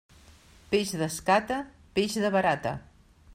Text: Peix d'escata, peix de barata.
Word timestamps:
Peix 0.71 0.93
d'escata, 1.01 1.59
peix 1.99 2.17
de 2.25 2.33
barata. 2.39 2.75